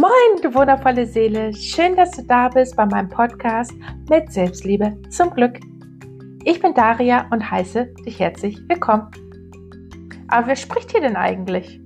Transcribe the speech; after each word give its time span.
Moin, 0.00 0.40
du 0.40 0.54
wundervolle 0.54 1.04
Seele. 1.04 1.52
Schön, 1.52 1.94
dass 1.94 2.12
du 2.12 2.22
da 2.22 2.48
bist 2.48 2.74
bei 2.74 2.86
meinem 2.86 3.10
Podcast 3.10 3.74
mit 4.08 4.32
Selbstliebe 4.32 4.96
zum 5.10 5.28
Glück. 5.28 5.60
Ich 6.44 6.58
bin 6.58 6.72
Daria 6.72 7.26
und 7.30 7.50
heiße 7.50 7.84
dich 8.06 8.18
herzlich 8.18 8.58
willkommen. 8.66 9.10
Aber 10.28 10.46
wer 10.46 10.56
spricht 10.56 10.92
hier 10.92 11.02
denn 11.02 11.16
eigentlich? 11.16 11.82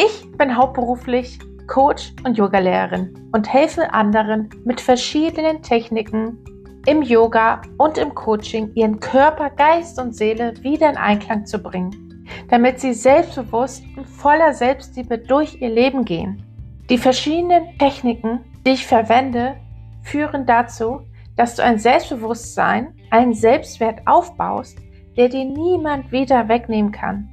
Ich 0.00 0.30
bin 0.38 0.56
hauptberuflich 0.56 1.40
Coach 1.66 2.12
und 2.24 2.38
Yogalehrerin 2.38 3.28
und 3.32 3.52
helfe 3.52 3.92
anderen 3.92 4.50
mit 4.64 4.80
verschiedenen 4.80 5.60
Techniken 5.60 6.38
im 6.86 7.02
Yoga 7.02 7.60
und 7.78 7.98
im 7.98 8.14
Coaching 8.14 8.70
ihren 8.76 9.00
Körper, 9.00 9.50
Geist 9.50 9.98
und 9.98 10.14
Seele 10.14 10.54
wieder 10.62 10.90
in 10.90 10.96
Einklang 10.96 11.44
zu 11.44 11.58
bringen, 11.58 12.24
damit 12.50 12.78
sie 12.78 12.94
selbstbewusst 12.94 13.82
und 13.96 14.06
voller 14.06 14.54
Selbstliebe 14.54 15.18
durch 15.18 15.60
ihr 15.60 15.70
Leben 15.70 16.04
gehen. 16.04 16.44
Die 16.90 16.98
verschiedenen 16.98 17.76
Techniken, 17.78 18.40
die 18.66 18.70
ich 18.70 18.86
verwende, 18.86 19.56
führen 20.02 20.46
dazu, 20.46 21.02
dass 21.36 21.54
du 21.54 21.62
ein 21.62 21.78
Selbstbewusstsein, 21.78 22.94
einen 23.10 23.34
Selbstwert 23.34 24.00
aufbaust, 24.06 24.78
der 25.16 25.28
dir 25.28 25.44
niemand 25.44 26.10
wieder 26.12 26.48
wegnehmen 26.48 26.90
kann. 26.90 27.28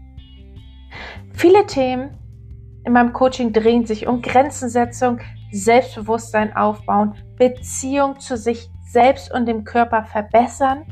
Viele 1.33 1.65
Themen 1.65 2.17
in 2.85 2.93
meinem 2.93 3.13
Coaching 3.13 3.53
drehen 3.53 3.85
sich 3.85 4.07
um 4.07 4.21
Grenzensetzung, 4.21 5.19
Selbstbewusstsein 5.51 6.55
aufbauen, 6.55 7.15
Beziehung 7.37 8.19
zu 8.19 8.37
sich 8.37 8.69
selbst 8.91 9.33
und 9.33 9.45
dem 9.45 9.63
Körper 9.63 10.03
verbessern 10.03 10.85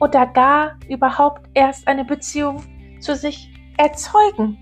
oder 0.00 0.26
gar 0.26 0.76
überhaupt 0.88 1.48
erst 1.54 1.88
eine 1.88 2.04
Beziehung 2.04 2.62
zu 3.00 3.16
sich 3.16 3.50
erzeugen. 3.78 4.58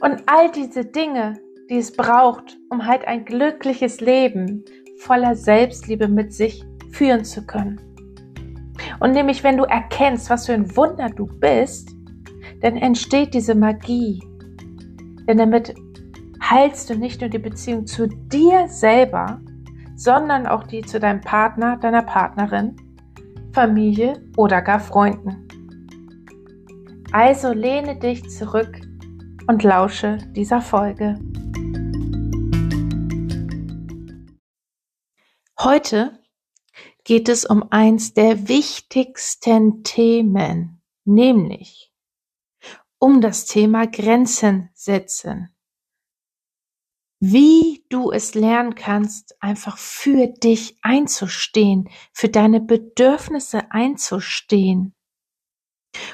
Und 0.00 0.22
all 0.26 0.50
diese 0.50 0.84
Dinge 0.84 1.40
die 1.68 1.78
es 1.78 1.92
braucht, 1.92 2.58
um 2.70 2.86
halt 2.86 3.06
ein 3.06 3.24
glückliches 3.24 4.00
Leben 4.00 4.64
voller 4.98 5.34
Selbstliebe 5.34 6.08
mit 6.08 6.32
sich 6.32 6.64
führen 6.92 7.24
zu 7.24 7.44
können. 7.46 7.80
Und 9.00 9.12
nämlich, 9.12 9.42
wenn 9.42 9.56
du 9.56 9.64
erkennst, 9.64 10.30
was 10.30 10.46
für 10.46 10.54
ein 10.54 10.76
Wunder 10.76 11.08
du 11.08 11.26
bist, 11.26 11.90
dann 12.60 12.76
entsteht 12.76 13.34
diese 13.34 13.54
Magie. 13.54 14.22
Denn 15.26 15.38
damit 15.38 15.74
heilst 16.42 16.90
du 16.90 16.94
nicht 16.94 17.20
nur 17.20 17.30
die 17.30 17.38
Beziehung 17.38 17.86
zu 17.86 18.06
dir 18.06 18.68
selber, 18.68 19.40
sondern 19.96 20.46
auch 20.46 20.64
die 20.64 20.82
zu 20.82 21.00
deinem 21.00 21.20
Partner, 21.20 21.76
deiner 21.76 22.02
Partnerin, 22.02 22.76
Familie 23.52 24.14
oder 24.36 24.60
gar 24.60 24.80
Freunden. 24.80 25.48
Also 27.12 27.52
lehne 27.52 27.96
dich 27.96 28.28
zurück 28.28 28.80
und 29.46 29.62
lausche 29.62 30.18
dieser 30.34 30.60
Folge. 30.60 31.18
Heute 35.64 36.22
geht 37.04 37.30
es 37.30 37.46
um 37.46 37.72
eins 37.72 38.12
der 38.12 38.48
wichtigsten 38.48 39.82
Themen, 39.82 40.82
nämlich 41.06 41.90
um 42.98 43.22
das 43.22 43.46
Thema 43.46 43.86
Grenzen 43.86 44.68
setzen. 44.74 45.56
Wie 47.18 47.86
du 47.88 48.12
es 48.12 48.34
lernen 48.34 48.74
kannst, 48.74 49.42
einfach 49.42 49.78
für 49.78 50.26
dich 50.26 50.76
einzustehen, 50.82 51.88
für 52.12 52.28
deine 52.28 52.60
Bedürfnisse 52.60 53.70
einzustehen, 53.70 54.94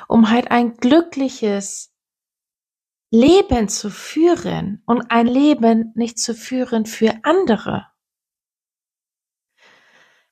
um 0.06 0.30
halt 0.30 0.52
ein 0.52 0.76
glückliches 0.76 1.92
Leben 3.10 3.68
zu 3.68 3.90
führen 3.90 4.84
und 4.86 5.10
ein 5.10 5.26
Leben 5.26 5.92
nicht 5.96 6.20
zu 6.20 6.36
führen 6.36 6.86
für 6.86 7.18
andere. 7.24 7.90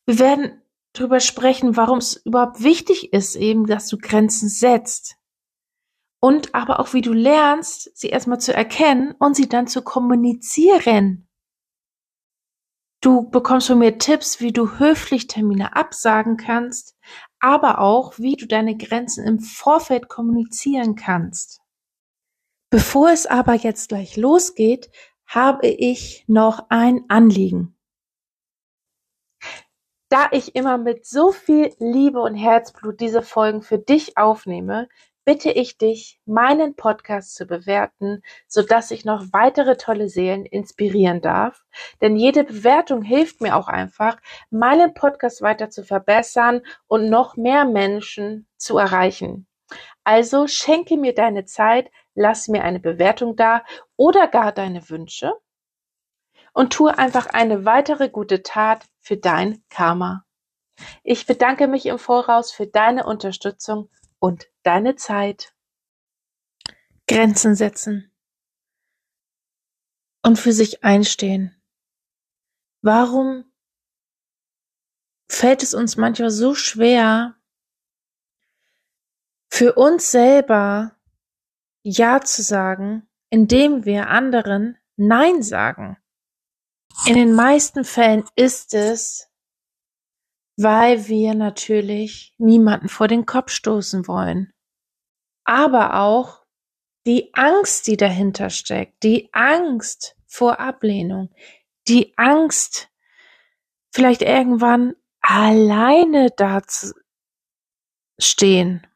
Wir 0.09 0.19
werden 0.19 0.63
darüber 0.95 1.21
sprechen, 1.21 1.77
warum 1.77 1.99
es 1.99 2.17
überhaupt 2.25 2.63
wichtig 2.63 3.13
ist, 3.13 3.37
eben, 3.37 3.67
dass 3.67 3.89
du 3.89 3.99
Grenzen 3.99 4.49
setzt. 4.49 5.17
Und 6.19 6.55
aber 6.55 6.81
auch, 6.81 6.95
wie 6.95 7.03
du 7.03 7.13
lernst, 7.13 7.95
sie 7.95 8.09
erstmal 8.09 8.41
zu 8.41 8.55
erkennen 8.55 9.15
und 9.19 9.37
sie 9.37 9.51
dann 9.51 9.67
zu 9.67 9.83
kommunizieren. 9.83 11.29
Du 13.03 13.29
bekommst 13.29 13.67
von 13.67 13.81
mir 13.81 13.99
Tipps, 13.99 14.41
wie 14.41 14.51
du 14.51 14.79
höflich 14.79 15.27
Termine 15.27 15.77
absagen 15.77 16.39
kannst, 16.39 16.97
aber 17.39 17.79
auch, 17.79 18.19
wie 18.19 18.37
du 18.37 18.47
deine 18.47 18.79
Grenzen 18.79 19.27
im 19.27 19.41
Vorfeld 19.41 20.09
kommunizieren 20.09 20.97
kannst. 20.97 21.61
Bevor 22.71 23.11
es 23.11 23.27
aber 23.27 23.53
jetzt 23.53 23.91
gleich 23.91 24.17
losgeht, 24.17 24.91
habe 25.27 25.67
ich 25.67 26.25
noch 26.29 26.71
ein 26.71 27.05
Anliegen. 27.09 27.78
Da 30.11 30.29
ich 30.31 30.55
immer 30.55 30.79
mit 30.79 31.05
so 31.05 31.33
viel 31.33 31.75
Liebe 31.79 32.21
und 32.21 32.35
Herzblut 32.35 32.99
diese 32.99 33.21
Folgen 33.21 33.61
für 33.61 33.79
dich 33.79 34.17
aufnehme, 34.17 34.89
bitte 35.27 35.51
ich 35.51 35.77
dich, 35.77 36.19
meinen 36.25 36.75
Podcast 36.77 37.35
zu 37.35 37.45
bewerten, 37.45 38.23
sodass 38.47 38.91
ich 38.91 39.05
noch 39.05 39.27
weitere 39.33 39.77
tolle 39.77 40.09
Seelen 40.09 40.47
inspirieren 40.47 41.21
darf. 41.21 41.63
Denn 42.01 42.17
jede 42.17 42.45
Bewertung 42.45 43.03
hilft 43.03 43.43
mir 43.43 43.55
auch 43.55 43.69
einfach, 43.69 44.17
meinen 44.49 44.95
Podcast 44.95 45.43
weiter 45.43 45.69
zu 45.69 45.85
verbessern 45.85 46.63
und 46.87 47.11
noch 47.11 47.37
mehr 47.37 47.67
Menschen 47.67 48.47
zu 48.57 48.79
erreichen. 48.79 49.47
Also 50.05 50.47
schenke 50.47 50.97
mir 50.97 51.15
deine 51.15 51.45
Zeit, 51.45 51.91
lass 52.15 52.49
mir 52.49 52.65
eine 52.65 52.81
Bewertung 52.81 53.37
da 53.37 53.63
oder 53.97 54.27
gar 54.27 54.53
deine 54.53 54.89
Wünsche 54.89 55.35
und 56.55 56.73
tue 56.73 56.97
einfach 56.97 57.27
eine 57.27 57.67
weitere 57.67 58.09
gute 58.09 58.43
Tat 58.43 58.87
für 59.09 59.17
dein 59.17 59.65
Karma. 59.71 60.27
Ich 61.03 61.25
bedanke 61.25 61.67
mich 61.67 61.87
im 61.87 61.99
Voraus 61.99 62.53
für 62.53 62.67
deine 62.67 63.07
Unterstützung 63.07 63.89
und 64.19 64.49
deine 64.65 64.97
Zeit. 64.97 65.55
Grenzen 67.07 67.55
setzen 67.55 68.15
und 70.23 70.39
für 70.39 70.53
sich 70.53 70.85
einstehen. 70.85 71.59
Warum 72.83 73.51
fällt 75.27 75.63
es 75.63 75.73
uns 75.73 75.97
manchmal 75.97 76.31
so 76.31 76.55
schwer, 76.55 77.35
für 79.51 79.73
uns 79.73 80.11
selber 80.11 80.95
Ja 81.83 82.21
zu 82.21 82.43
sagen, 82.43 83.09
indem 83.31 83.87
wir 83.87 84.11
anderen 84.11 84.77
Nein 84.97 85.43
sagen? 85.43 85.97
In 87.07 87.15
den 87.15 87.35
meisten 87.35 87.85
Fällen 87.85 88.25
ist 88.37 88.75
es, 88.75 89.29
weil 90.57 91.07
wir 91.09 91.35
natürlich 91.35 92.35
niemanden 92.39 92.89
vor 92.89 93.09
den 93.09 93.27
Kopf 93.27 93.51
stoßen 93.51 94.09
wollen. 94.09 94.53
Aber 95.45 95.95
auch 96.01 96.45
die 97.07 97.33
Angst, 97.35 97.87
die 97.87 97.97
dahinter 97.97 98.51
steckt, 98.51 99.03
die 99.03 99.31
Angst 99.33 100.17
vor 100.27 100.61
Ablehnung, 100.61 101.31
die 101.87 102.13
Angst, 102.19 102.91
vielleicht 103.95 104.23
irgendwann 104.23 104.95
alleine 105.21 106.31
da 106.37 106.63
zu 106.63 106.93
stehen. 108.19 108.87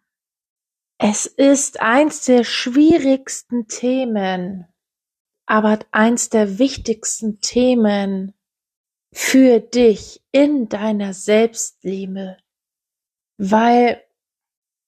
Es 0.99 1.27
ist 1.27 1.81
eins 1.81 2.25
der 2.27 2.45
schwierigsten 2.45 3.67
Themen, 3.67 4.72
aber 5.53 5.81
eins 5.91 6.31
der 6.31 6.59
wichtigsten 6.59 7.39
Themen 7.43 8.33
für 9.13 9.61
dich 9.61 10.25
in 10.33 10.71
deiner 10.71 11.13
Selbstliebe. 11.13 12.39
Weil 13.37 14.03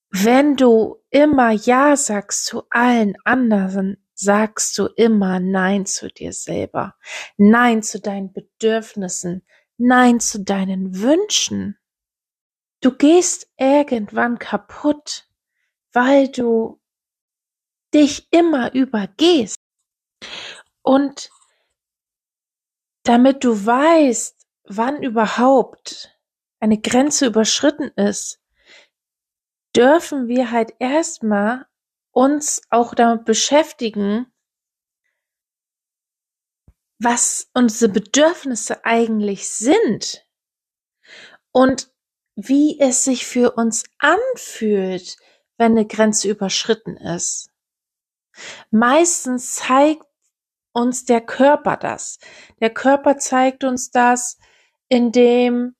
wenn 0.09 0.55
du 0.55 1.03
immer 1.11 1.51
Ja 1.51 1.95
sagst 1.95 2.45
zu 2.45 2.63
allen 2.71 3.15
anderen, 3.25 4.03
sagst 4.15 4.75
du 4.79 4.87
immer 4.87 5.39
Nein 5.39 5.85
zu 5.85 6.07
dir 6.07 6.33
selber, 6.33 6.95
Nein 7.37 7.83
zu 7.83 8.01
deinen 8.01 8.33
Bedürfnissen, 8.33 9.45
Nein 9.77 10.19
zu 10.19 10.43
deinen 10.43 10.99
Wünschen. 10.99 11.77
Du 12.81 12.91
gehst 12.91 13.51
irgendwann 13.57 14.39
kaputt, 14.39 15.29
weil 15.93 16.27
du 16.27 16.81
dich 17.93 18.27
immer 18.31 18.73
übergehst. 18.73 19.57
Und 20.81 21.29
damit 23.03 23.43
du 23.43 23.65
weißt, 23.65 24.45
wann 24.65 25.01
überhaupt 25.03 26.17
eine 26.59 26.79
Grenze 26.79 27.27
überschritten 27.27 27.89
ist, 27.95 28.41
dürfen 29.75 30.27
wir 30.27 30.51
halt 30.51 30.73
erstmal 30.79 31.67
uns 32.11 32.61
auch 32.69 32.95
damit 32.95 33.25
beschäftigen, 33.25 34.31
was 36.97 37.49
unsere 37.53 37.91
Bedürfnisse 37.91 38.85
eigentlich 38.85 39.49
sind 39.49 40.25
und 41.51 41.91
wie 42.35 42.79
es 42.79 43.03
sich 43.03 43.25
für 43.25 43.51
uns 43.51 43.83
anfühlt, 43.97 45.17
wenn 45.57 45.73
eine 45.73 45.85
Grenze 45.85 46.29
überschritten 46.29 46.97
ist. 46.97 47.51
Meistens 48.71 49.55
zeigt 49.55 50.05
uns 50.75 51.05
der 51.05 51.21
Körper 51.21 51.77
das. 51.77 52.19
Der 52.59 52.69
Körper 52.69 53.17
zeigt 53.17 53.63
uns 53.63 53.91
das, 53.91 54.37
indem 54.89 55.75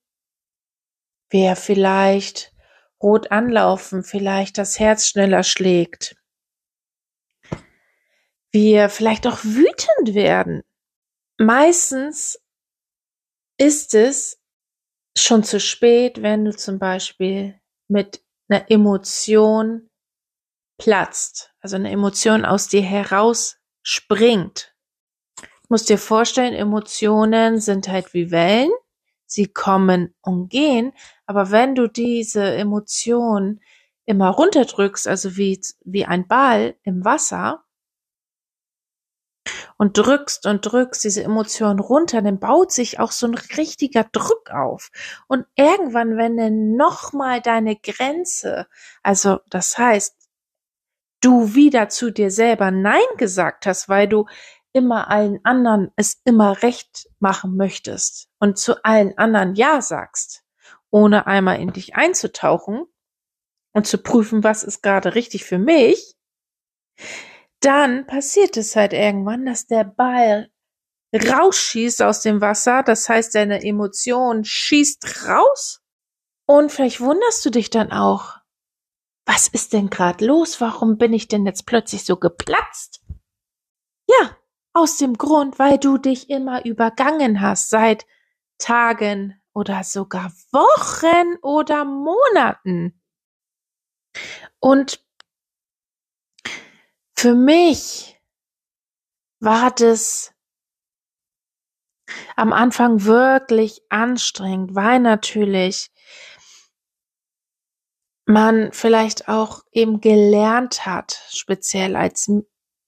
wir 1.30 1.56
vielleicht 1.56 2.53
rot 3.01 3.31
anlaufen, 3.31 4.03
vielleicht 4.03 4.57
das 4.57 4.80
Herz 4.80 5.06
schneller 5.06 5.44
schlägt. 5.44 6.15
Wir 8.51 8.89
vielleicht 8.89 9.27
auch 9.27 9.44
wütend 9.44 10.15
werden. 10.15 10.63
Meistens 11.38 12.39
ist 13.57 13.94
es 13.94 14.39
schon 15.18 15.44
zu 15.44 15.59
spät, 15.59 16.21
wenn 16.21 16.45
du 16.45 16.56
zum 16.56 16.80
Beispiel 16.80 17.59
mit 17.89 18.24
einer 18.47 18.69
Emotion 18.71 19.89
platzt, 20.77 21.53
also 21.59 21.75
eine 21.75 21.92
Emotion 21.92 22.45
aus 22.45 22.68
dir 22.68 22.81
heraus 22.81 23.57
springt. 23.83 24.75
Musst 25.70 25.90
dir 25.90 25.98
vorstellen, 25.98 26.54
Emotionen 26.54 27.60
sind 27.60 27.88
halt 27.88 28.14
wie 28.14 28.32
Wellen, 28.32 28.72
sie 29.26 29.48
kommen 29.48 30.14
und 30.22 30.50
gehen, 30.50 30.94
aber 31.26 31.52
wenn 31.52 31.76
du 31.76 31.88
diese 31.88 32.44
Emotion 32.56 33.60
immer 34.06 34.30
runterdrückst, 34.30 35.08
also 35.08 35.38
wie, 35.38 35.60
wie 35.84 36.06
ein 36.06 36.28
Ball 36.28 36.76
im 36.84 37.04
Wasser, 37.04 37.66
und 39.78 39.98
drückst 39.98 40.46
und 40.46 40.62
drückst 40.62 41.04
diese 41.04 41.24
Emotion 41.24 41.80
runter, 41.80 42.22
dann 42.22 42.40
baut 42.40 42.72
sich 42.72 43.00
auch 43.00 43.12
so 43.12 43.28
ein 43.28 43.36
richtiger 43.36 44.06
Druck 44.06 44.50
auf. 44.52 44.92
Und 45.28 45.46
irgendwann, 45.56 46.18
wenn 46.18 46.38
dann 46.38 46.76
nochmal 46.76 47.42
deine 47.42 47.76
Grenze, 47.76 48.68
also 49.04 49.40
das 49.50 49.78
heißt, 49.78 50.16
du 51.22 51.56
wieder 51.56 51.90
zu 51.90 52.12
dir 52.12 52.32
selber 52.32 52.72
Nein 52.72 53.02
gesagt 53.18 53.66
hast, 53.66 53.90
weil 53.90 54.08
du 54.08 54.26
immer 54.75 55.10
allen 55.10 55.39
anderen 55.44 55.89
es 55.95 56.22
immer 56.25 56.62
recht 56.62 57.10
machen 57.19 57.56
möchtest 57.56 58.27
und 58.39 58.57
zu 58.57 58.83
allen 58.83 59.18
anderen 59.18 59.56
Ja 59.56 59.81
sagst, 59.81 60.44
ohne 60.92 61.27
einmal 61.27 61.62
in 61.62 61.72
dich 61.72 61.95
einzutauchen 61.95 62.86
und 63.74 63.88
zu 63.88 63.98
prüfen, 63.98 64.44
was 64.44 64.63
ist 64.63 64.83
gerade 64.83 65.16
richtig 65.16 65.45
für 65.45 65.57
mich, 65.57 66.16
dann 67.62 68.06
passiert 68.06 68.57
es 68.57 68.75
halt 68.75 68.92
irgendwann, 68.92 69.45
dass 69.45 69.66
der 69.66 69.86
Ball 69.86 70.51
rausschießt 71.13 72.01
aus 72.01 72.21
dem 72.21 72.42
Wasser. 72.42 72.83
Das 72.83 73.07
heißt, 73.07 73.33
deine 73.33 73.63
Emotion 73.63 74.44
schießt 74.44 75.28
raus. 75.28 75.81
Und 76.48 76.71
vielleicht 76.71 77.00
wunderst 77.00 77.45
du 77.45 77.50
dich 77.50 77.69
dann 77.69 77.92
auch, 77.92 78.36
was 79.25 79.48
ist 79.48 79.74
denn 79.74 79.89
gerade 79.89 80.25
los? 80.25 80.60
Warum 80.62 80.98
bin 80.98 81.13
ich 81.13 81.28
denn 81.28 81.45
jetzt 81.45 81.66
plötzlich 81.66 82.04
so 82.04 82.18
geplatzt? 82.18 83.05
Aus 84.75 84.98
dem 84.98 85.18
Grund, 85.18 85.57
weil 85.57 85.77
du 85.77 85.98
dich 85.98 86.30
immer 86.30 86.66
übergangen 86.66 87.39
hast 87.39 87.69
seit 87.69 88.06
Tagen 88.57 89.42
oder 89.54 89.86
sogar 89.86 90.33
Wochen 90.51 91.38
oder 91.42 91.86
Monaten. 91.86 93.01
Und 94.60 95.01
für 97.18 97.36
mich 97.36 98.19
war 99.39 99.72
das 99.72 100.33
am 102.36 102.51
Anfang 102.51 103.06
wirklich 103.06 103.81
anstrengend, 103.88 104.75
weil 104.75 105.00
natürlich 105.00 105.89
man 108.25 108.74
vielleicht 108.74 109.30
auch 109.30 109.63
eben 109.71 110.01
gelernt 110.01 110.86
hat, 110.86 111.24
speziell 111.30 111.95
als 111.95 112.30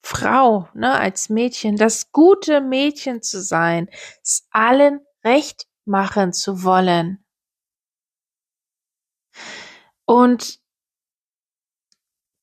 Frau, 0.10 0.70
ne, 0.74 0.98
als 0.98 1.28
Mädchen, 1.28 1.76
das 1.76 2.14
gute 2.14 2.62
Mädchen 2.62 3.22
zu 3.22 3.42
sein, 3.42 3.90
es 4.24 4.48
allen 4.52 5.06
recht 5.26 5.68
machen 5.84 6.32
zu 6.32 6.64
wollen. 6.64 7.26
Und 10.06 10.62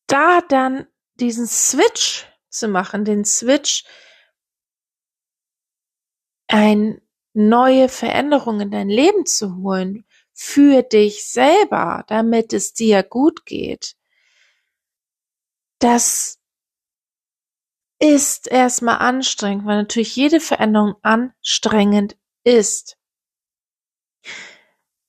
da 0.08 0.42
dann 0.42 0.86
diesen 1.14 1.46
Switch 1.46 2.26
zu 2.50 2.68
machen, 2.68 3.06
den 3.06 3.24
Switch, 3.24 3.84
ein 6.48 7.00
neue 7.32 7.88
Veränderung 7.88 8.60
in 8.60 8.72
dein 8.72 8.90
Leben 8.90 9.24
zu 9.24 9.56
holen, 9.56 10.06
für 10.34 10.82
dich 10.82 11.30
selber, 11.30 12.04
damit 12.08 12.52
es 12.52 12.74
dir 12.74 13.02
gut 13.02 13.46
geht. 13.46 13.96
Das 15.78 16.43
ist 18.00 18.48
erstmal 18.48 18.98
anstrengend, 18.98 19.66
weil 19.66 19.76
natürlich 19.76 20.16
jede 20.16 20.40
Veränderung 20.40 20.96
anstrengend 21.02 22.16
ist. 22.42 22.98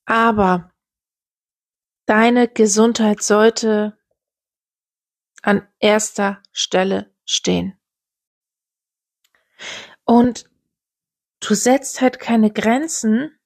Aber 0.06 0.72
deine 2.06 2.48
Gesundheit 2.48 3.24
sollte 3.24 3.98
an 5.42 5.68
erster 5.80 6.42
Stelle 6.52 7.14
stehen. 7.26 7.78
Und 10.04 10.50
du 11.40 11.54
setzt 11.56 12.02
halt 12.02 12.20
keine 12.20 12.52
Grenzen 12.52 13.38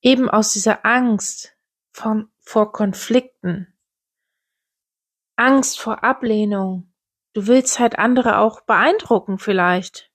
eben 0.00 0.28
aus 0.28 0.52
dieser 0.52 0.84
Angst 0.84 1.56
von, 1.92 2.30
vor 2.40 2.72
Konflikten, 2.72 3.78
Angst 5.36 5.80
vor 5.80 6.04
Ablehnung. 6.04 6.87
Du 7.38 7.46
willst 7.46 7.78
halt 7.78 8.00
andere 8.00 8.38
auch 8.38 8.62
beeindrucken 8.62 9.38
vielleicht. 9.38 10.10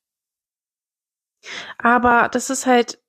Aber 1.78 2.28
das 2.28 2.50
ist 2.50 2.66
halt, 2.66 3.02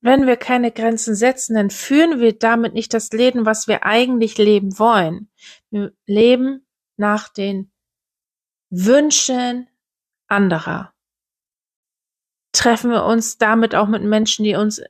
wenn 0.00 0.26
wir 0.26 0.36
keine 0.36 0.72
Grenzen 0.72 1.14
setzen, 1.14 1.54
dann 1.54 1.70
führen 1.70 2.18
wir 2.18 2.36
damit 2.36 2.74
nicht 2.74 2.92
das 2.92 3.12
Leben, 3.12 3.46
was 3.46 3.68
wir 3.68 3.86
eigentlich 3.86 4.36
leben 4.36 4.80
wollen. 4.80 5.30
Wir 5.70 5.92
leben 6.06 6.66
nach 6.96 7.28
den 7.28 7.70
Wünschen 8.68 9.68
anderer. 10.26 10.92
Treffen 12.50 12.90
wir 12.90 13.04
uns 13.04 13.38
damit 13.38 13.76
auch 13.76 13.86
mit 13.86 14.02
Menschen, 14.02 14.44
die 14.44 14.56
uns 14.56 14.82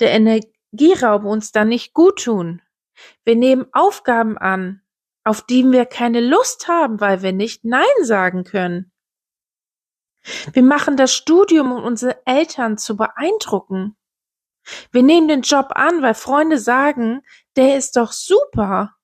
der 0.00 0.10
Energieraub 0.10 1.22
uns 1.22 1.52
dann 1.52 1.68
nicht 1.68 1.94
gut 1.94 2.24
tun. 2.24 2.62
Wir 3.22 3.36
nehmen 3.36 3.68
Aufgaben 3.70 4.38
an, 4.38 4.82
auf 5.24 5.42
die 5.42 5.70
wir 5.70 5.86
keine 5.86 6.20
Lust 6.20 6.68
haben, 6.68 7.00
weil 7.00 7.22
wir 7.22 7.32
nicht 7.32 7.64
Nein 7.64 7.84
sagen 8.02 8.44
können. 8.44 8.92
Wir 10.52 10.62
machen 10.62 10.96
das 10.96 11.14
Studium, 11.14 11.72
um 11.72 11.82
unsere 11.82 12.24
Eltern 12.26 12.78
zu 12.78 12.96
beeindrucken. 12.96 13.96
Wir 14.92 15.02
nehmen 15.02 15.28
den 15.28 15.42
Job 15.42 15.68
an, 15.70 16.02
weil 16.02 16.14
Freunde 16.14 16.58
sagen, 16.58 17.22
der 17.56 17.76
ist 17.76 17.96
doch 17.96 18.12
super. 18.12 18.94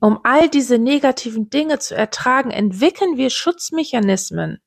Um 0.00 0.20
all 0.24 0.48
diese 0.48 0.78
negativen 0.78 1.50
Dinge 1.50 1.78
zu 1.78 1.94
ertragen, 1.94 2.50
entwickeln 2.50 3.16
wir 3.16 3.30
Schutzmechanismen. 3.30 4.60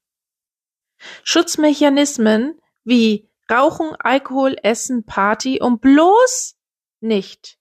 Schutzmechanismen 1.24 2.60
wie 2.84 3.30
Rauchen, 3.52 3.96
Alkohol, 4.00 4.56
Essen, 4.64 5.06
Party, 5.06 5.60
um 5.62 5.80
bloß 5.80 6.56
nicht 7.02 7.58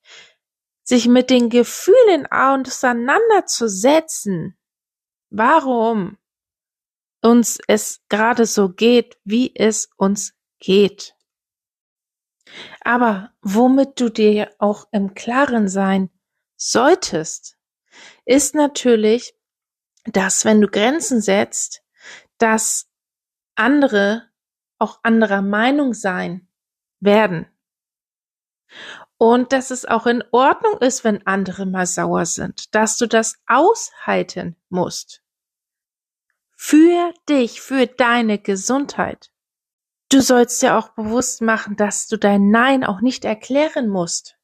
sich 0.93 1.09
mit 1.09 1.31
den 1.31 1.49
Gefühlen 1.49 2.27
auseinanderzusetzen, 2.31 4.59
warum 5.31 6.19
uns 7.23 7.59
es 7.67 8.05
gerade 8.11 8.45
so 8.45 8.69
geht, 8.69 9.17
wie 9.25 9.57
es 9.57 9.89
uns 9.97 10.35
geht. 10.59 11.17
Aber 12.83 13.33
womit 13.41 13.99
du 13.99 14.11
dir 14.11 14.55
auch 14.59 14.87
im 14.93 15.15
Klaren 15.15 15.67
sein 15.67 16.11
solltest, 16.57 17.57
ist 18.27 18.55
natürlich, 18.55 19.35
dass 20.05 20.45
wenn 20.45 20.61
du 20.61 20.69
Grenzen 20.69 21.23
setzt, 21.23 21.83
dass 22.37 22.87
andere 23.55 24.29
auch 24.79 25.01
anderer 25.05 25.41
Meinung 25.41 25.95
sein 25.95 26.49
werden. 27.01 27.47
Und 29.23 29.53
dass 29.53 29.71
es 29.71 29.85
auch 29.85 30.09
in 30.09 30.25
Ordnung 30.33 30.79
ist, 30.79 31.05
wenn 31.05 31.25
andere 31.29 31.65
mal 31.65 31.87
sauer 31.87 32.27
sind, 32.27 32.75
dass 32.75 32.97
du 32.97 33.07
das 33.07 33.37
aushalten 33.47 34.57
musst. 34.69 35.23
Für 36.57 37.15
dich, 37.29 37.61
für 37.61 37.87
deine 37.87 38.41
Gesundheit. 38.41 39.31
Du 40.09 40.21
sollst 40.21 40.61
dir 40.61 40.77
auch 40.77 40.89
bewusst 40.89 41.41
machen, 41.41 41.77
dass 41.77 42.09
du 42.09 42.17
dein 42.17 42.51
Nein 42.51 42.83
auch 42.83 43.01
nicht 43.01 43.25
erklären 43.25 43.89
musst. 43.89 44.41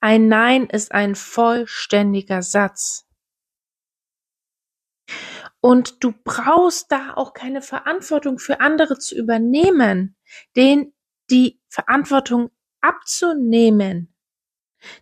Ein 0.00 0.28
Nein 0.28 0.66
ist 0.66 0.92
ein 0.92 1.14
vollständiger 1.14 2.42
Satz. 2.42 3.08
Und 5.62 6.04
du 6.04 6.12
brauchst 6.12 6.92
da 6.92 7.14
auch 7.14 7.32
keine 7.32 7.62
Verantwortung 7.62 8.38
für 8.38 8.60
andere 8.60 8.98
zu 8.98 9.16
übernehmen, 9.16 10.14
den 10.56 10.92
die 11.30 11.58
Verantwortung 11.70 12.50
abzunehmen. 12.86 14.14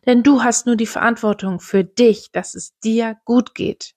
Denn 0.07 0.23
du 0.23 0.43
hast 0.43 0.67
nur 0.67 0.77
die 0.77 0.87
Verantwortung 0.87 1.61
für 1.61 1.85
dich, 1.85 2.31
dass 2.33 2.55
es 2.55 2.79
dir 2.81 3.19
gut 3.25 3.55
geht. 3.55 3.95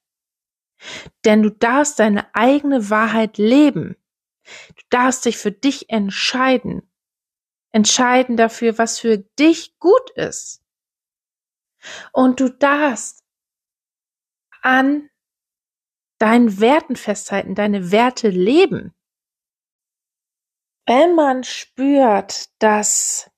Denn 1.25 1.43
du 1.43 1.49
darfst 1.49 1.99
deine 1.99 2.33
eigene 2.35 2.89
Wahrheit 2.89 3.37
leben. 3.37 3.95
Du 4.75 4.83
darfst 4.89 5.25
dich 5.25 5.37
für 5.37 5.51
dich 5.51 5.89
entscheiden. 5.89 6.89
Entscheiden 7.71 8.37
dafür, 8.37 8.77
was 8.77 8.99
für 8.99 9.17
dich 9.17 9.77
gut 9.79 10.09
ist. 10.15 10.63
Und 12.11 12.39
du 12.39 12.49
darfst 12.49 13.23
an 14.61 15.09
deinen 16.19 16.59
Werten 16.59 16.95
festhalten, 16.95 17.55
deine 17.55 17.91
Werte 17.91 18.29
leben. 18.29 18.93
Wenn 20.85 21.15
man 21.15 21.43
spürt, 21.43 22.49
dass 22.59 23.29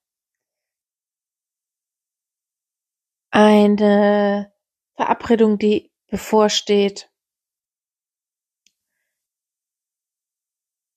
eine 3.31 4.51
Verabredung, 4.95 5.57
die 5.57 5.91
bevorsteht, 6.07 7.11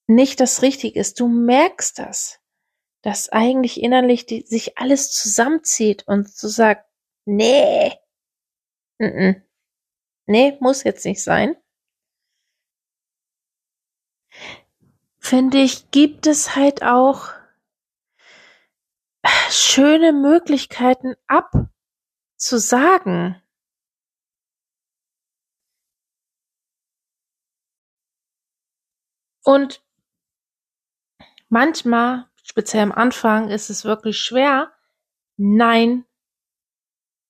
nicht 0.07 0.41
das 0.41 0.63
Richtige 0.63 0.99
ist. 0.99 1.21
Du 1.21 1.29
merkst 1.29 1.99
das, 1.99 2.41
dass 3.03 3.29
eigentlich 3.31 3.83
innerlich 3.83 4.27
die, 4.27 4.43
sich 4.43 4.79
alles 4.79 5.11
zusammenzieht 5.11 6.07
und 6.07 6.29
so 6.29 6.49
sagt, 6.49 6.87
nee, 7.25 7.93
n 8.99 9.11
-n, 9.13 9.43
nee, 10.27 10.57
muss 10.61 10.85
jetzt 10.85 11.05
nicht 11.05 11.23
sein. 11.23 11.57
Finde 15.19 15.59
ich, 15.59 15.91
gibt 15.91 16.27
es 16.27 16.57
halt 16.57 16.83
auch 16.83 17.31
schöne 19.51 20.13
Möglichkeiten 20.13 21.15
abzusagen. 22.43 23.41
Und 29.45 29.83
manchmal, 31.49 32.27
speziell 32.43 32.83
am 32.83 32.93
Anfang, 32.93 33.49
ist 33.49 33.71
es 33.71 33.85
wirklich 33.85 34.19
schwer, 34.19 34.73
Nein 35.37 36.05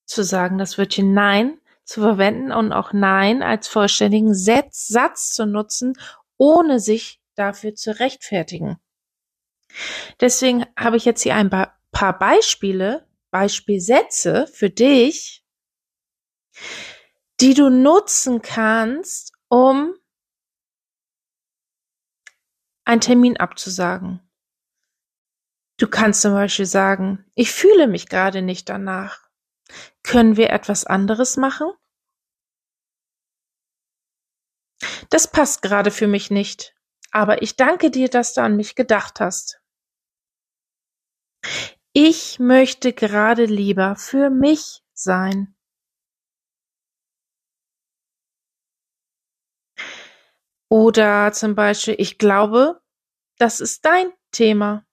zu 0.07 0.25
sagen, 0.25 0.59
das 0.59 0.79
Wörtchen 0.79 1.13
Nein 1.13 1.61
zu 1.85 2.01
verwenden 2.01 2.51
und 2.53 2.73
auch 2.73 2.93
Nein 2.93 3.43
als 3.43 3.69
vollständigen 3.69 4.35
Satz, 4.35 4.89
Satz 4.89 5.35
zu 5.35 5.47
nutzen, 5.47 5.95
ohne 6.39 6.81
sich 6.81 7.21
dafür 7.35 7.75
zu 7.75 7.99
rechtfertigen. 7.99 8.79
Deswegen 10.21 10.67
habe 10.79 10.97
ich 10.97 11.05
jetzt 11.05 11.23
hier 11.23 11.35
ein 11.35 11.51
paar 11.51 12.19
Beispiele, 12.19 13.07
Beispielsätze 13.33 14.47
für 14.47 14.71
dich, 14.71 15.45
die 17.41 17.55
du 17.55 17.71
nutzen 17.71 18.43
kannst, 18.43 19.33
um 19.49 19.95
einen 22.85 23.01
Termin 23.01 23.39
abzusagen. 23.39 24.21
Du 25.79 25.89
kannst 25.89 26.21
zum 26.21 26.35
Beispiel 26.35 26.67
sagen, 26.67 27.25
ich 27.35 27.51
fühle 27.51 27.89
mich 27.89 28.09
gerade 28.09 28.43
nicht 28.43 28.69
danach. 28.69 29.29
Können 30.03 30.37
wir 30.37 30.51
etwas 30.51 30.85
anderes 30.85 31.37
machen? 31.37 31.73
Das 35.09 35.31
passt 35.31 35.63
gerade 35.63 35.91
für 35.91 36.07
mich 36.07 36.31
nicht, 36.31 36.75
aber 37.13 37.43
ich 37.43 37.57
danke 37.57 37.91
dir, 37.91 38.09
dass 38.09 38.35
du 38.35 38.43
an 38.43 38.57
mich 38.57 38.75
gedacht 38.75 39.21
hast. 39.21 39.62
Ich 41.95 42.39
möchte 42.39 42.95
gerade 42.95 43.45
lieber 43.45 43.97
für 43.97 44.31
mich 44.31 44.83
sein. 44.95 45.55
Oder 50.71 51.33
zum 51.33 51.55
Beispiel, 51.55 51.97
ich 51.99 52.17
glaube, 52.17 52.81
das 53.37 53.61
ist 53.61 53.85
dein 53.85 54.11
Thema. 54.31 54.87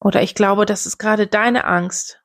Oder 0.00 0.22
ich 0.22 0.34
glaube, 0.34 0.64
das 0.64 0.86
ist 0.86 0.96
gerade 0.96 1.26
deine 1.26 1.64
Angst. 1.64 2.24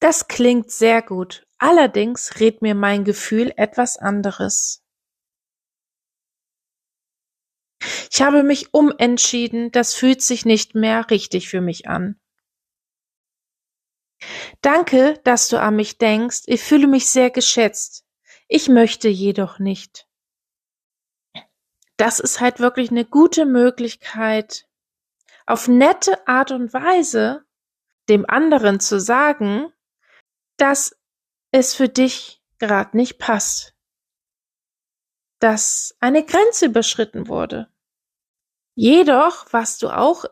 Das 0.00 0.28
klingt 0.28 0.70
sehr 0.70 1.00
gut. 1.00 1.46
Allerdings 1.56 2.38
rät 2.38 2.60
mir 2.60 2.74
mein 2.74 3.04
Gefühl 3.04 3.50
etwas 3.56 3.96
anderes. 3.96 4.81
Ich 8.10 8.22
habe 8.22 8.42
mich 8.42 8.72
umentschieden, 8.74 9.72
das 9.72 9.94
fühlt 9.94 10.22
sich 10.22 10.44
nicht 10.44 10.74
mehr 10.74 11.10
richtig 11.10 11.48
für 11.48 11.60
mich 11.60 11.88
an. 11.88 12.20
Danke, 14.60 15.20
dass 15.24 15.48
du 15.48 15.60
an 15.60 15.76
mich 15.76 15.98
denkst. 15.98 16.42
Ich 16.46 16.62
fühle 16.62 16.86
mich 16.86 17.08
sehr 17.08 17.30
geschätzt. 17.30 18.04
Ich 18.48 18.68
möchte 18.68 19.08
jedoch 19.08 19.58
nicht. 19.58 20.06
Das 21.96 22.20
ist 22.20 22.40
halt 22.40 22.60
wirklich 22.60 22.90
eine 22.90 23.04
gute 23.04 23.46
Möglichkeit, 23.46 24.66
auf 25.46 25.68
nette 25.68 26.26
Art 26.26 26.50
und 26.50 26.72
Weise 26.72 27.44
dem 28.08 28.28
anderen 28.28 28.80
zu 28.80 29.00
sagen, 29.00 29.72
dass 30.56 30.96
es 31.50 31.74
für 31.74 31.88
dich 31.88 32.42
gerade 32.58 32.96
nicht 32.96 33.18
passt. 33.18 33.74
Dass 35.38 35.96
eine 36.00 36.24
Grenze 36.24 36.66
überschritten 36.66 37.28
wurde. 37.28 37.71
Jedoch, 38.74 39.46
was 39.52 39.78
du 39.78 39.88
auch 39.88 40.24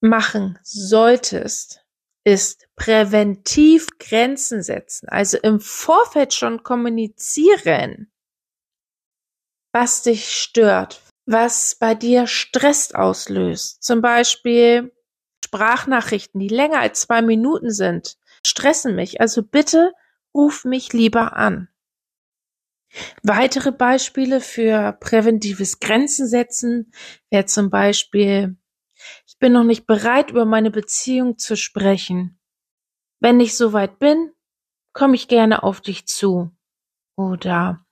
machen 0.00 0.58
solltest, 0.62 1.84
ist 2.24 2.68
präventiv 2.76 3.98
Grenzen 3.98 4.62
setzen, 4.62 5.08
also 5.08 5.38
im 5.38 5.60
Vorfeld 5.60 6.32
schon 6.34 6.62
kommunizieren, 6.62 8.10
was 9.72 10.02
dich 10.02 10.36
stört, 10.36 11.02
was 11.26 11.74
bei 11.74 11.94
dir 11.94 12.26
Stress 12.26 12.92
auslöst. 12.92 13.82
Zum 13.82 14.00
Beispiel 14.00 14.92
Sprachnachrichten, 15.44 16.40
die 16.40 16.48
länger 16.48 16.80
als 16.80 17.00
zwei 17.00 17.22
Minuten 17.22 17.70
sind, 17.70 18.16
stressen 18.46 18.94
mich. 18.94 19.20
Also 19.20 19.42
bitte 19.42 19.92
ruf 20.34 20.64
mich 20.64 20.92
lieber 20.92 21.36
an. 21.36 21.68
Weitere 23.22 23.72
Beispiele 23.72 24.40
für 24.40 24.92
präventives 25.00 25.80
Grenzen 25.80 26.28
setzen 26.28 26.92
wäre 27.30 27.46
zum 27.46 27.70
Beispiel 27.70 28.56
ich 29.26 29.38
bin 29.38 29.52
noch 29.52 29.64
nicht 29.64 29.86
bereit, 29.86 30.30
über 30.30 30.44
meine 30.44 30.70
Beziehung 30.70 31.38
zu 31.38 31.56
sprechen. 31.56 32.38
Wenn 33.20 33.40
ich 33.40 33.56
soweit 33.56 33.98
bin, 33.98 34.32
komme 34.92 35.14
ich 35.16 35.28
gerne 35.28 35.62
auf 35.62 35.80
dich 35.80 36.06
zu. 36.06 36.50
Oder 37.16 37.84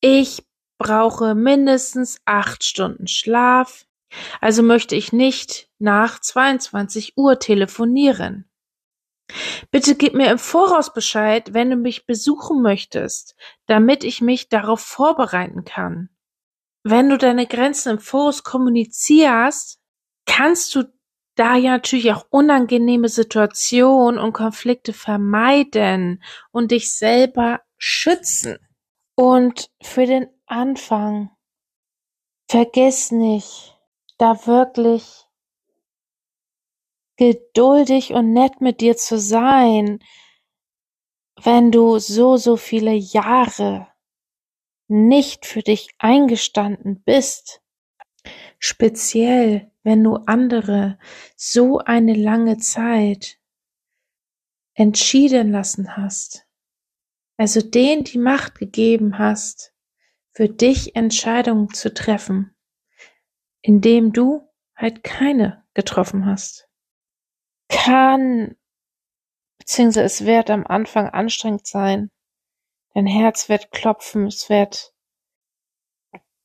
ich 0.00 0.42
brauche 0.78 1.34
mindestens 1.34 2.20
acht 2.24 2.64
Stunden 2.64 3.06
Schlaf, 3.06 3.86
also 4.40 4.62
möchte 4.62 4.96
ich 4.96 5.12
nicht 5.12 5.70
nach 5.78 6.20
22 6.20 7.16
Uhr 7.16 7.38
telefonieren. 7.38 8.49
Bitte 9.70 9.94
gib 9.94 10.14
mir 10.14 10.30
im 10.30 10.38
Voraus 10.38 10.92
Bescheid, 10.92 11.54
wenn 11.54 11.70
du 11.70 11.76
mich 11.76 12.06
besuchen 12.06 12.62
möchtest, 12.62 13.36
damit 13.66 14.04
ich 14.04 14.20
mich 14.20 14.48
darauf 14.48 14.80
vorbereiten 14.80 15.64
kann. 15.64 16.08
Wenn 16.82 17.08
du 17.08 17.18
deine 17.18 17.46
Grenzen 17.46 17.90
im 17.90 17.98
Voraus 17.98 18.42
kommunizierst, 18.42 19.80
kannst 20.26 20.74
du 20.74 20.84
da 21.34 21.56
ja 21.56 21.72
natürlich 21.72 22.12
auch 22.12 22.26
unangenehme 22.30 23.08
Situationen 23.08 24.20
und 24.20 24.32
Konflikte 24.32 24.92
vermeiden 24.92 26.22
und 26.50 26.70
dich 26.70 26.94
selber 26.94 27.60
schützen. 27.78 28.58
Und 29.14 29.70
für 29.82 30.06
den 30.06 30.26
Anfang, 30.46 31.30
vergiss 32.48 33.10
nicht, 33.10 33.76
da 34.18 34.46
wirklich 34.46 35.26
geduldig 37.20 38.14
und 38.14 38.32
nett 38.32 38.62
mit 38.62 38.80
dir 38.80 38.96
zu 38.96 39.18
sein, 39.18 40.02
wenn 41.42 41.70
du 41.70 41.98
so, 41.98 42.38
so 42.38 42.56
viele 42.56 42.94
Jahre 42.94 43.88
nicht 44.88 45.44
für 45.44 45.60
dich 45.60 45.90
eingestanden 45.98 47.02
bist. 47.02 47.60
Speziell 48.58 49.70
wenn 49.82 50.02
du 50.02 50.16
andere 50.26 50.98
so 51.36 51.78
eine 51.78 52.14
lange 52.14 52.56
Zeit 52.56 53.38
entschieden 54.72 55.52
lassen 55.52 55.98
hast, 55.98 56.46
also 57.36 57.60
denen 57.60 58.04
die 58.04 58.18
Macht 58.18 58.58
gegeben 58.58 59.18
hast, 59.18 59.74
für 60.32 60.48
dich 60.48 60.96
Entscheidungen 60.96 61.68
zu 61.74 61.92
treffen, 61.92 62.54
indem 63.60 64.14
du 64.14 64.48
halt 64.74 65.04
keine 65.04 65.66
getroffen 65.74 66.24
hast, 66.24 66.69
kann, 67.70 68.56
beziehungsweise 69.58 70.04
es 70.04 70.24
wird 70.26 70.50
am 70.50 70.66
Anfang 70.66 71.08
anstrengend 71.08 71.66
sein, 71.66 72.10
dein 72.94 73.06
Herz 73.06 73.48
wird 73.48 73.70
klopfen, 73.70 74.26
es 74.26 74.50
wird, 74.50 74.92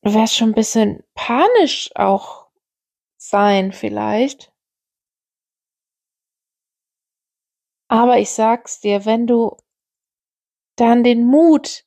du 0.02 0.14
wirst 0.14 0.36
schon 0.36 0.50
ein 0.50 0.56
bisschen 0.56 1.04
panisch 1.14 1.92
auch 1.96 2.48
sein 3.18 3.74
vielleicht. 3.74 4.54
Aber 7.88 8.18
ich 8.18 8.32
sag's 8.32 8.80
dir, 8.80 9.06
wenn 9.06 9.28
du 9.28 9.58
dann 10.76 11.04
den 11.04 11.26
Mut 11.26 11.86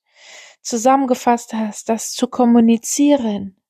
zusammengefasst 0.62 1.52
hast, 1.52 1.88
das 1.88 2.12
zu 2.12 2.28
kommunizieren, 2.28 3.60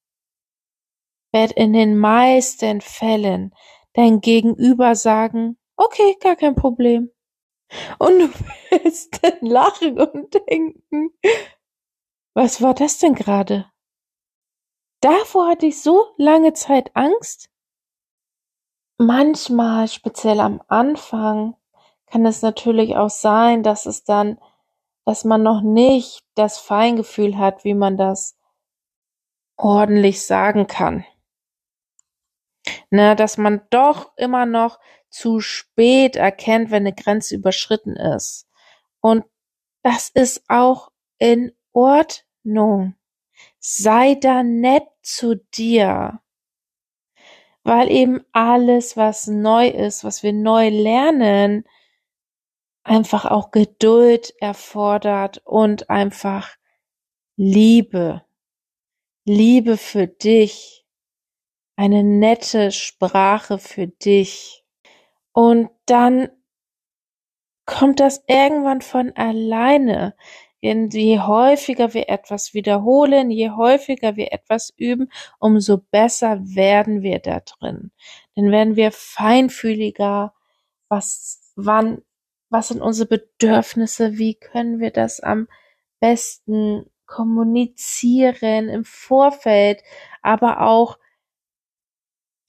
wird 1.32 1.52
in 1.52 1.72
den 1.72 1.96
meisten 1.98 2.80
Fällen 2.80 3.54
dein 3.98 4.20
Gegenüber 4.20 4.94
sagen, 4.94 5.58
okay, 5.76 6.16
gar 6.20 6.36
kein 6.36 6.54
Problem. 6.54 7.10
Und 7.98 8.18
du 8.20 8.28
wirst 8.70 9.18
dann 9.22 9.40
lachen 9.40 10.00
und 10.00 10.32
denken, 10.48 11.10
was 12.32 12.62
war 12.62 12.74
das 12.74 12.98
denn 12.98 13.14
gerade? 13.14 13.68
Davor 15.00 15.48
hatte 15.48 15.66
ich 15.66 15.82
so 15.82 16.06
lange 16.16 16.52
Zeit 16.52 16.94
Angst. 16.94 17.50
Manchmal, 18.98 19.88
speziell 19.88 20.38
am 20.38 20.62
Anfang, 20.68 21.56
kann 22.06 22.24
es 22.24 22.40
natürlich 22.40 22.96
auch 22.96 23.10
sein, 23.10 23.64
dass 23.64 23.84
es 23.84 24.04
dann, 24.04 24.38
dass 25.06 25.24
man 25.24 25.42
noch 25.42 25.60
nicht 25.60 26.20
das 26.36 26.58
Feingefühl 26.58 27.36
hat, 27.36 27.64
wie 27.64 27.74
man 27.74 27.96
das 27.96 28.38
ordentlich 29.56 30.24
sagen 30.24 30.68
kann. 30.68 31.04
Ne, 32.90 33.16
dass 33.16 33.38
man 33.38 33.62
doch 33.70 34.12
immer 34.16 34.46
noch 34.46 34.78
zu 35.10 35.40
spät 35.40 36.16
erkennt, 36.16 36.70
wenn 36.70 36.82
eine 36.82 36.94
Grenze 36.94 37.34
überschritten 37.34 37.96
ist. 37.96 38.46
Und 39.00 39.24
das 39.82 40.08
ist 40.10 40.42
auch 40.48 40.90
in 41.18 41.52
Ordnung. 41.72 42.94
Sei 43.58 44.14
da 44.14 44.42
nett 44.42 44.84
zu 45.02 45.36
dir. 45.36 46.20
Weil 47.62 47.90
eben 47.90 48.24
alles, 48.32 48.96
was 48.96 49.26
neu 49.26 49.68
ist, 49.68 50.04
was 50.04 50.22
wir 50.22 50.32
neu 50.32 50.68
lernen, 50.68 51.64
einfach 52.82 53.26
auch 53.26 53.50
Geduld 53.50 54.34
erfordert 54.40 55.42
und 55.44 55.90
einfach 55.90 56.56
Liebe. 57.36 58.24
Liebe 59.24 59.76
für 59.76 60.06
dich. 60.06 60.77
Eine 61.78 62.02
nette 62.02 62.72
Sprache 62.72 63.60
für 63.60 63.86
dich. 63.86 64.64
Und 65.30 65.70
dann 65.86 66.28
kommt 67.66 68.00
das 68.00 68.24
irgendwann 68.26 68.80
von 68.80 69.12
alleine. 69.14 70.16
Je 70.60 71.20
häufiger 71.20 71.94
wir 71.94 72.08
etwas 72.08 72.52
wiederholen, 72.52 73.30
je 73.30 73.50
häufiger 73.50 74.16
wir 74.16 74.32
etwas 74.32 74.74
üben, 74.76 75.08
umso 75.38 75.78
besser 75.78 76.40
werden 76.42 77.02
wir 77.02 77.20
da 77.20 77.38
drin. 77.38 77.92
Dann 78.34 78.50
werden 78.50 78.74
wir 78.74 78.90
feinfühliger, 78.90 80.34
was, 80.88 81.52
wann, 81.54 82.02
was 82.50 82.68
sind 82.68 82.80
unsere 82.80 83.08
Bedürfnisse, 83.08 84.18
wie 84.18 84.34
können 84.34 84.80
wir 84.80 84.90
das 84.90 85.20
am 85.20 85.46
besten 86.00 86.90
kommunizieren 87.06 88.68
im 88.68 88.84
Vorfeld, 88.84 89.84
aber 90.22 90.62
auch 90.62 90.98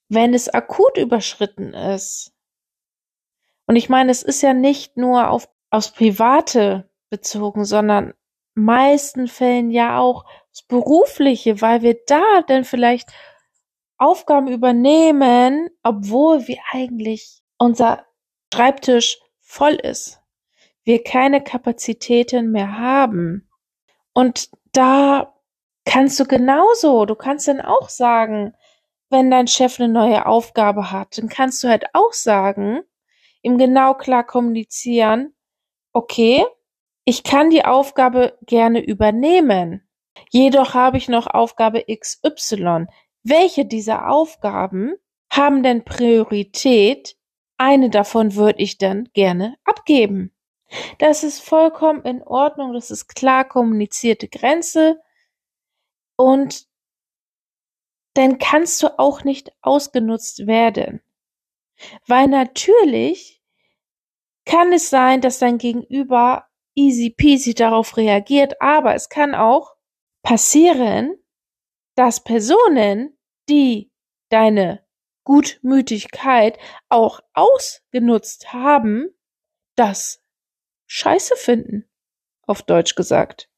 wenn 0.09 0.33
es 0.33 0.49
akut 0.49 0.97
überschritten 0.97 1.73
ist. 1.73 2.33
Und 3.65 3.75
ich 3.75 3.87
meine, 3.87 4.11
es 4.11 4.23
ist 4.23 4.41
ja 4.41 4.53
nicht 4.53 4.97
nur 4.97 5.29
auf, 5.29 5.47
aufs 5.69 5.91
Private 5.91 6.89
bezogen, 7.09 7.65
sondern 7.65 8.13
meisten 8.55 9.27
Fällen 9.27 9.71
ja 9.71 9.99
auch 9.99 10.25
das 10.51 10.63
Berufliche, 10.63 11.61
weil 11.61 11.83
wir 11.83 11.97
da 12.07 12.41
dann 12.47 12.63
vielleicht 12.65 13.09
Aufgaben 13.97 14.47
übernehmen, 14.47 15.69
obwohl 15.83 16.47
wir 16.47 16.57
eigentlich 16.71 17.41
unser 17.57 18.05
Schreibtisch 18.51 19.19
voll 19.39 19.75
ist. 19.75 20.19
Wir 20.83 21.03
keine 21.03 21.43
Kapazitäten 21.43 22.51
mehr 22.51 22.79
haben. 22.79 23.47
Und 24.13 24.49
da 24.71 25.35
kannst 25.85 26.19
du 26.19 26.25
genauso, 26.25 27.05
du 27.05 27.15
kannst 27.15 27.47
dann 27.47 27.61
auch 27.61 27.89
sagen, 27.89 28.53
wenn 29.09 29.31
dein 29.31 29.47
Chef 29.47 29.79
eine 29.79 29.91
neue 29.91 30.25
Aufgabe 30.25 30.91
hat, 30.91 31.17
dann 31.17 31.29
kannst 31.29 31.63
du 31.63 31.67
halt 31.67 31.85
auch 31.93 32.13
sagen, 32.13 32.81
ihm 33.41 33.57
genau 33.57 33.93
klar 33.93 34.25
kommunizieren, 34.25 35.33
okay, 35.93 36.45
ich 37.05 37.23
kann 37.23 37.49
die 37.49 37.65
Aufgabe 37.65 38.37
gerne 38.45 38.85
übernehmen. 38.85 39.87
Jedoch 40.29 40.73
habe 40.73 40.97
ich 40.97 41.07
noch 41.07 41.27
Aufgabe 41.27 41.85
XY. 41.85 42.85
Welche 43.23 43.65
dieser 43.65 44.09
Aufgaben 44.09 44.93
haben 45.31 45.63
denn 45.63 45.85
Priorität? 45.85 47.15
Eine 47.57 47.89
davon 47.89 48.35
würde 48.35 48.61
ich 48.61 48.77
dann 48.77 49.09
gerne 49.13 49.55
abgeben. 49.65 50.33
Das 50.99 51.23
ist 51.23 51.41
vollkommen 51.41 52.03
in 52.03 52.21
Ordnung. 52.23 52.73
Das 52.73 52.91
ist 52.91 53.07
klar 53.07 53.47
kommunizierte 53.47 54.27
Grenze. 54.27 54.99
Und 56.15 56.68
dann 58.19 58.37
kannst 58.37 58.83
du 58.83 58.99
auch 58.99 59.23
nicht 59.23 59.53
ausgenutzt 59.61 60.45
werden. 60.45 61.01
Weil 62.05 62.27
natürlich 62.27 63.41
kann 64.45 64.73
es 64.73 64.89
sein, 64.89 65.21
dass 65.21 65.39
dein 65.39 65.57
Gegenüber 65.57 66.47
easy 66.75 67.11
peasy 67.11 67.53
darauf 67.53 67.95
reagiert, 67.95 68.61
aber 68.61 68.93
es 68.93 69.07
kann 69.07 69.35
auch 69.35 69.75
passieren, 70.21 71.15
dass 71.95 72.23
Personen, 72.23 73.17
die 73.47 73.91
deine 74.29 74.85
Gutmütigkeit 75.23 76.57
auch 76.89 77.21
ausgenutzt 77.33 78.51
haben, 78.51 79.09
das 79.75 80.21
scheiße 80.87 81.37
finden, 81.37 81.89
auf 82.41 82.63
Deutsch 82.63 82.95
gesagt. 82.95 83.49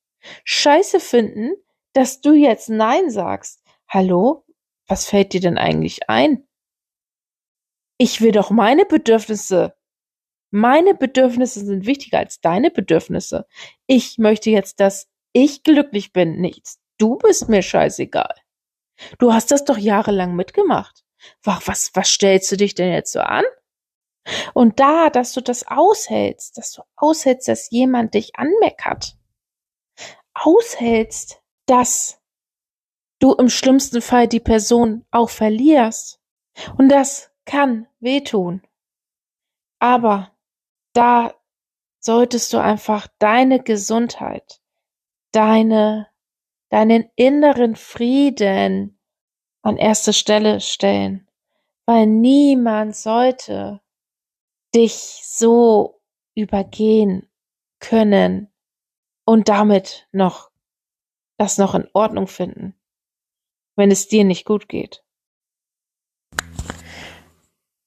Scheiße 0.44 1.00
finden, 1.00 1.54
dass 1.94 2.22
du 2.22 2.34
jetzt 2.34 2.70
Nein 2.70 3.10
sagst. 3.10 3.64
Hallo? 3.88 4.46
Was 4.92 5.06
fällt 5.06 5.32
dir 5.32 5.40
denn 5.40 5.58
eigentlich 5.58 6.10
ein? 6.10 6.46
Ich 7.98 8.20
will 8.20 8.34
doch 8.34 8.50
meine 8.50 8.84
Bedürfnisse. 8.84 9.74
Meine 10.50 10.96
Bedürfnisse 10.96 11.64
sind 11.64 11.86
wichtiger 11.86 12.18
als 12.18 12.42
deine 12.42 12.72
Bedürfnisse. 12.72 13.48
Ich 13.88 14.18
möchte 14.18 14.50
jetzt, 14.50 14.82
dass 14.82 15.08
ich 15.32 15.64
glücklich 15.64 16.12
bin, 16.12 16.42
nichts. 16.42 16.82
Du 16.98 17.16
bist 17.16 17.48
mir 17.48 17.62
scheißegal. 17.62 18.36
Du 19.18 19.32
hast 19.32 19.52
das 19.52 19.64
doch 19.64 19.78
jahrelang 19.78 20.36
mitgemacht. 20.36 21.06
Was, 21.42 21.66
was, 21.70 21.92
was 21.94 22.10
stellst 22.10 22.52
du 22.52 22.58
dich 22.58 22.76
denn 22.76 22.92
jetzt 22.92 23.14
so 23.14 23.22
an? 23.22 23.46
Und 24.54 24.82
da, 24.82 25.10
dass 25.10 25.32
du 25.32 25.40
das 25.40 25.66
aushältst, 25.68 26.58
dass 26.58 26.74
du 26.74 26.82
aushältst, 26.98 27.48
dass 27.48 27.72
jemand 27.72 28.14
dich 28.14 28.36
anmeckert, 28.36 29.16
aushältst, 30.34 31.42
dass 31.66 32.21
du 33.22 33.34
im 33.34 33.50
schlimmsten 33.50 34.02
Fall 34.02 34.28
die 34.28 34.40
Person 34.40 35.06
auch 35.12 35.30
verlierst. 35.30 36.20
Und 36.78 36.90
das 36.90 37.32
kann 37.46 37.88
wehtun. 38.00 38.62
Aber 39.80 40.32
da 40.94 41.34
solltest 42.00 42.52
du 42.54 42.58
einfach 42.58 43.08
deine 43.20 43.62
Gesundheit, 43.62 44.62
deine, 45.32 46.08
deinen 46.70 47.10
inneren 47.16 47.76
Frieden 47.76 49.00
an 49.62 49.78
erste 49.78 50.14
Stelle 50.14 50.60
stellen, 50.60 51.28
weil 51.86 52.08
niemand 52.08 52.96
sollte 52.96 53.82
dich 54.74 55.22
so 55.24 56.02
übergehen 56.36 57.30
können 57.80 58.52
und 59.26 59.50
damit 59.50 60.08
noch 60.12 60.50
das 61.38 61.58
noch 61.58 61.76
in 61.76 61.88
Ordnung 61.94 62.28
finden, 62.28 62.76
wenn 63.76 63.92
es 63.92 64.08
dir 64.08 64.24
nicht 64.24 64.46
gut 64.46 64.68
geht. 64.68 65.04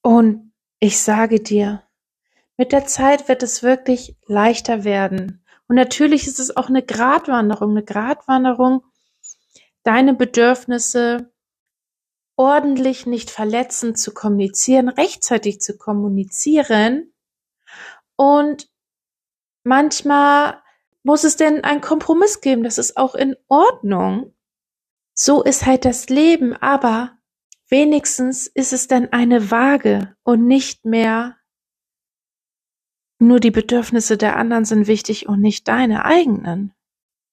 Und 0.02 0.52
ich 0.80 0.98
sage 0.98 1.40
dir, 1.40 1.82
mit 2.56 2.72
der 2.72 2.86
Zeit 2.86 3.28
wird 3.28 3.42
es 3.42 3.62
wirklich 3.62 4.16
leichter 4.26 4.84
werden. 4.84 5.44
Und 5.66 5.76
natürlich 5.76 6.26
ist 6.26 6.38
es 6.38 6.56
auch 6.56 6.68
eine 6.68 6.82
Gratwanderung, 6.82 7.70
eine 7.70 7.84
Gratwanderung, 7.84 8.84
deine 9.82 10.14
Bedürfnisse 10.14 11.32
ordentlich, 12.36 13.06
nicht 13.06 13.30
verletzend 13.30 13.98
zu 13.98 14.12
kommunizieren, 14.12 14.88
rechtzeitig 14.88 15.60
zu 15.60 15.76
kommunizieren. 15.78 17.12
Und 18.16 18.68
manchmal 19.62 20.62
muss 21.02 21.24
es 21.24 21.36
denn 21.36 21.64
einen 21.64 21.80
Kompromiss 21.80 22.40
geben. 22.40 22.64
Das 22.64 22.78
ist 22.78 22.96
auch 22.96 23.14
in 23.14 23.36
Ordnung. 23.48 24.34
So 25.14 25.42
ist 25.42 25.64
halt 25.64 25.84
das 25.84 26.08
Leben. 26.08 26.54
Aber 26.54 27.18
Wenigstens 27.68 28.46
ist 28.46 28.72
es 28.72 28.88
dann 28.88 29.12
eine 29.12 29.50
Waage 29.50 30.16
und 30.22 30.46
nicht 30.46 30.84
mehr 30.84 31.36
nur 33.18 33.40
die 33.40 33.50
Bedürfnisse 33.50 34.18
der 34.18 34.36
anderen 34.36 34.64
sind 34.64 34.86
wichtig 34.86 35.28
und 35.28 35.40
nicht 35.40 35.66
deine 35.66 36.04
eigenen. 36.04 36.74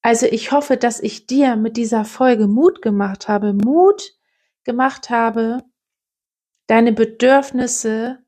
Also 0.01 0.25
ich 0.25 0.51
hoffe, 0.51 0.77
dass 0.77 0.99
ich 0.99 1.27
dir 1.27 1.57
mit 1.57 1.75
dieser 1.75 2.05
Folge 2.05 2.47
Mut 2.47 2.81
gemacht 2.81 3.27
habe, 3.27 3.53
Mut 3.53 4.15
gemacht 4.63 5.09
habe, 5.09 5.63
deine 6.67 6.93
Bedürfnisse 6.93 8.25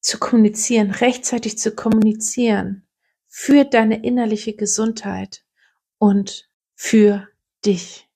zu 0.00 0.18
kommunizieren, 0.18 0.90
rechtzeitig 0.90 1.58
zu 1.58 1.74
kommunizieren. 1.74 2.86
für 3.34 3.64
deine 3.64 4.04
innerliche 4.04 4.54
Gesundheit 4.54 5.44
und 5.98 6.50
für 6.74 7.31
dich. 7.64 8.08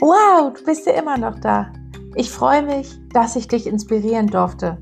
Wow, 0.00 0.52
du 0.54 0.64
bist 0.64 0.86
ja 0.86 0.94
immer 0.94 1.18
noch 1.18 1.38
da. 1.40 1.72
Ich 2.16 2.30
freue 2.30 2.62
mich, 2.62 2.98
dass 3.12 3.36
ich 3.36 3.46
dich 3.48 3.66
inspirieren 3.66 4.26
durfte. 4.26 4.78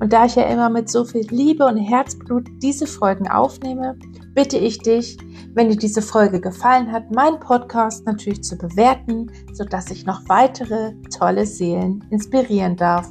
Und 0.00 0.12
da 0.12 0.26
ich 0.26 0.36
ja 0.36 0.44
immer 0.44 0.68
mit 0.70 0.88
so 0.88 1.04
viel 1.04 1.26
Liebe 1.30 1.66
und 1.66 1.76
Herzblut 1.76 2.46
diese 2.62 2.86
Folgen 2.86 3.28
aufnehme, 3.28 3.96
bitte 4.34 4.58
ich 4.58 4.78
dich, 4.78 5.16
wenn 5.54 5.68
dir 5.68 5.76
diese 5.76 6.02
Folge 6.02 6.40
gefallen 6.40 6.92
hat, 6.92 7.10
meinen 7.10 7.40
Podcast 7.40 8.06
natürlich 8.06 8.44
zu 8.44 8.56
bewerten, 8.56 9.32
sodass 9.52 9.90
ich 9.90 10.06
noch 10.06 10.20
weitere 10.28 10.92
tolle 11.16 11.46
Seelen 11.46 12.04
inspirieren 12.10 12.76
darf. 12.76 13.10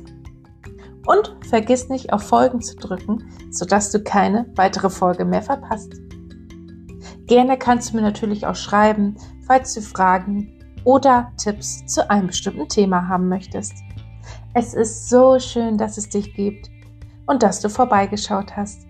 Und 1.07 1.35
vergiss 1.49 1.87
nicht 1.87 2.11
auf 2.11 2.21
Folgen 2.21 2.61
zu 2.61 2.75
drücken, 2.75 3.31
sodass 3.49 3.91
du 3.91 4.03
keine 4.03 4.45
weitere 4.55 4.89
Folge 4.89 5.23
mehr 5.23 5.41
verpasst. 5.41 5.93
Gerne 7.27 7.57
kannst 7.57 7.91
du 7.91 7.95
mir 7.95 8.03
natürlich 8.03 8.45
auch 8.45 8.55
schreiben, 8.55 9.15
falls 9.47 9.73
du 9.73 9.81
Fragen 9.81 10.53
oder 10.83 11.31
Tipps 11.37 11.85
zu 11.85 12.09
einem 12.09 12.27
bestimmten 12.27 12.67
Thema 12.67 13.07
haben 13.07 13.29
möchtest. 13.29 13.73
Es 14.53 14.73
ist 14.73 15.07
so 15.09 15.39
schön, 15.39 15.77
dass 15.77 15.97
es 15.97 16.09
dich 16.09 16.33
gibt 16.33 16.69
und 17.25 17.41
dass 17.41 17.61
du 17.61 17.69
vorbeigeschaut 17.69 18.55
hast. 18.55 18.85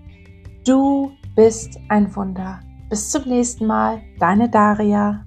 Du 0.65 1.12
bist 1.36 1.77
ein 1.89 2.15
Wunder. 2.15 2.60
Bis 2.89 3.12
zum 3.12 3.27
nächsten 3.27 3.67
Mal, 3.67 4.01
deine 4.19 4.49
Daria. 4.49 5.27